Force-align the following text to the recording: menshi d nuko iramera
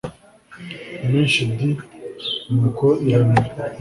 menshi 1.09 1.41
d 1.55 1.59
nuko 2.55 2.87
iramera 3.09 3.51